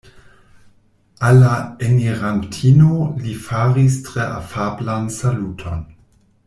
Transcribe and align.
Al 1.27 1.37
la 1.41 1.51
enirantino 1.89 2.97
li 3.25 3.37
faris 3.49 4.01
tre 4.09 4.27
afablan 4.41 5.09
saluton. 5.21 5.91